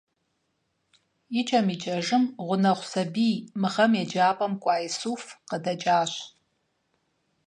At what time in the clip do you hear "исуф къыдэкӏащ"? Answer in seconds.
4.87-6.13